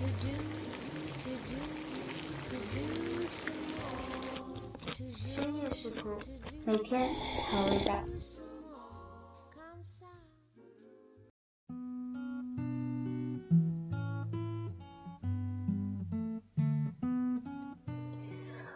[0.00, 0.32] to do,
[1.20, 1.60] to do,
[2.48, 2.80] to do
[5.10, 6.08] 深夜食谱，
[6.64, 7.10] 每天
[7.50, 7.92] 好味道。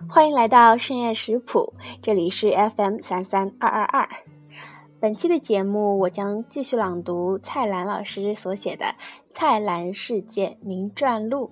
[0.06, 1.72] 欢迎来到深夜食谱，
[2.02, 4.06] 这里是 FM 三三二二二，
[5.04, 8.86] 本期的节目，我将继续朗读蔡澜老师所写的
[9.34, 11.50] 《蔡澜世界名传录》。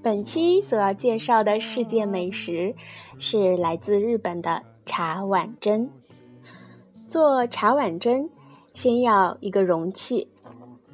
[0.00, 2.76] 本期所要介绍的世界美食
[3.18, 5.90] 是来自日本的茶碗蒸。
[7.08, 8.30] 做茶碗蒸，
[8.74, 10.28] 先要一个容器。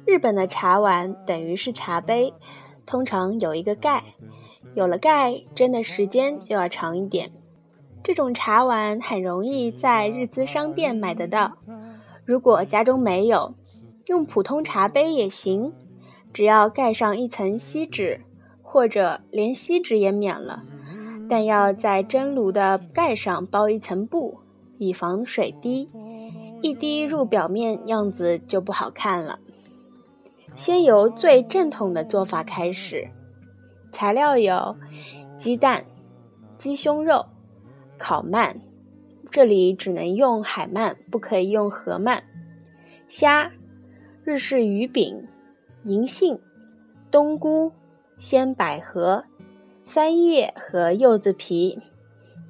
[0.05, 2.33] 日本的茶碗等于是茶杯，
[2.85, 4.03] 通常有一个盖。
[4.75, 7.31] 有了盖，蒸的时间就要长一点。
[8.03, 11.57] 这种茶碗很容易在日资商店买得到。
[12.23, 13.55] 如果家中没有，
[14.05, 15.73] 用普通茶杯也行，
[16.31, 18.21] 只要盖上一层锡纸，
[18.61, 20.63] 或者连锡纸也免了，
[21.27, 24.39] 但要在蒸炉的盖上包一层布，
[24.77, 25.89] 以防水滴，
[26.61, 29.39] 一滴入表面，样子就不好看了。
[30.55, 33.09] 先由最正统的做法开始，
[33.91, 34.75] 材料有
[35.37, 35.85] 鸡蛋、
[36.57, 37.25] 鸡胸肉。
[37.97, 38.55] 烤鳗，
[39.31, 42.21] 这里只能用海鳗，不可以用河鳗。
[43.07, 43.51] 虾、
[44.23, 45.27] 日式鱼饼、
[45.83, 46.37] 银杏、
[47.09, 47.71] 冬菇、
[48.17, 49.23] 鲜百合、
[49.85, 51.79] 三叶和柚子皮、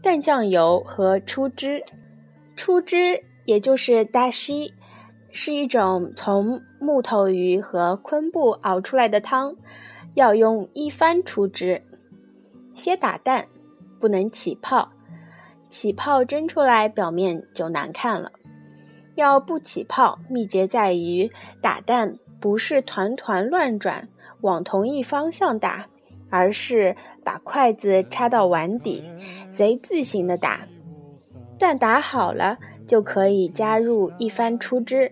[0.02, 1.84] 淡酱油和出汁。
[2.56, 4.74] 出汁也就是大西，
[5.38, 9.54] 是一种从木头鱼和昆布熬出来的汤，
[10.14, 11.84] 要用一番出汁。
[12.74, 13.46] 先打蛋，
[14.00, 14.94] 不能起泡。
[15.68, 18.32] 起泡蒸出来，表面就难看了。
[19.16, 21.30] 要不起泡，秘诀在于
[21.62, 24.08] 打蛋不是团团乱转
[24.40, 25.88] 往同一方向打，
[26.30, 26.96] 而是
[27.26, 29.12] 把筷子插到碗底，
[29.52, 30.66] 贼字形的打。
[31.60, 35.12] 蛋打好了，就可以加入一番出汁，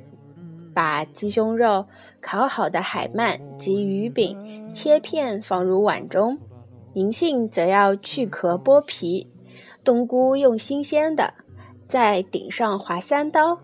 [0.74, 1.86] 把鸡胸肉、
[2.22, 6.38] 烤好的海鳗及鱼饼切片放入碗中，
[6.94, 9.30] 银杏则要去壳剥皮。
[9.84, 11.34] 冬菇用新鲜的，
[11.88, 13.60] 在顶上划三刀，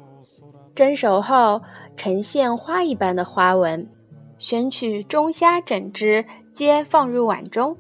[0.76, 1.62] 蒸熟后
[1.96, 3.90] 呈现花一般的花纹。
[4.38, 7.76] 选取中虾整只，皆放入碗中。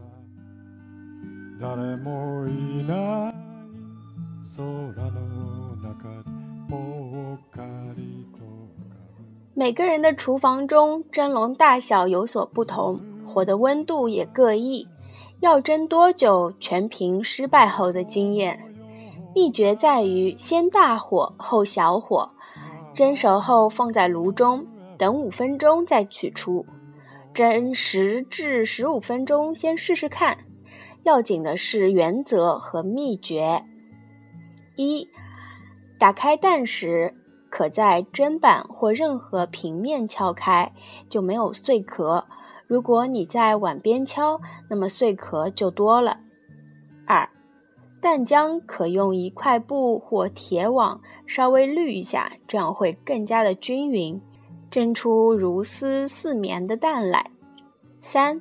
[9.60, 12.98] 每个人的厨房中蒸笼大小有所不同，
[13.28, 14.88] 火的温度也各异。
[15.42, 18.58] 要蒸多久，全凭失败后的经验。
[19.36, 22.32] 秘诀在于先大火后小火，
[22.94, 24.66] 蒸熟后放在炉中，
[24.98, 26.66] 等五分钟再取出，
[27.34, 30.38] 蒸十至十五分钟，先试试看。
[31.04, 33.66] 要紧的是原则和秘诀：
[34.78, 35.10] 一、
[36.00, 37.14] 打开蛋时，
[37.60, 40.72] 可在砧板或任何平面敲开，
[41.10, 42.26] 就没有碎壳。
[42.68, 44.40] 如果你在碗边敲，
[44.70, 46.22] 那么碎壳就多了。
[47.06, 47.30] 二，
[48.00, 54.22] 蛋浆可用一块布或铁网稍微滤一下，这样会更加的均匀，
[54.72, 57.30] 蒸出如丝似绵的蛋来。
[58.02, 58.40] 三，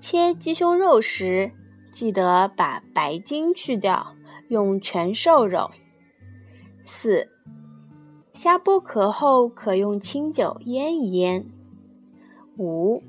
[0.00, 1.52] 切鸡胸肉时
[1.92, 4.16] 记得把白筋去掉，
[4.48, 5.70] 用全瘦肉。
[6.84, 7.28] 四，
[8.32, 11.46] 虾剥壳后可用清酒腌一腌。
[12.58, 13.02] 五。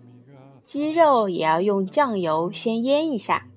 [0.64, 3.48] 鸡肉也要用酱油先腌一下，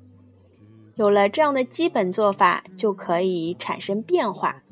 [0.96, 4.64] 有了这样的基本做法，就可以产生变化。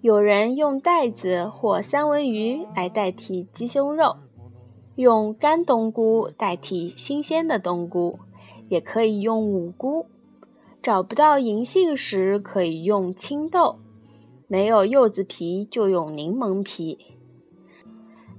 [0.00, 4.16] 有人用带子或三文鱼来代替鸡胸肉，
[4.96, 8.18] 用干冬菇代替新鲜的冬菇，
[8.68, 10.06] 也可以用五菇。
[10.82, 13.78] 找不到银杏时，可以用青豆；
[14.52, 16.98] 没有柚子皮，就用柠檬皮。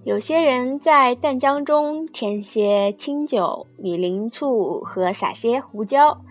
[0.03, 6.21] 有些人在蛋浆中添些清酒、米林醋和撒些胡椒，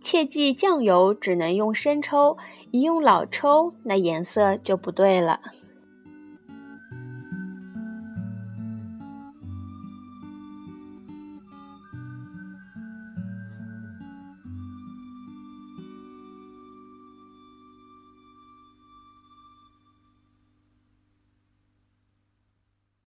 [0.00, 2.36] 切记酱油只能用生抽，
[2.72, 5.40] 一用老抽那颜色就不对了。